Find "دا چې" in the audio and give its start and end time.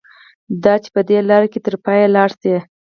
0.63-0.89